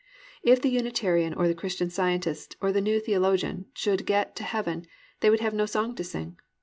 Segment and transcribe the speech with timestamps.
[0.41, 4.87] If the Unitarian or the Christian Scientist or the New Theologian should get to heaven
[5.19, 6.37] they would have no song to sing.